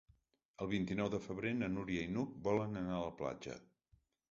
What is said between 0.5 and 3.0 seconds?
El vint-i-nou de febrer na Núria i n'Hug volen anar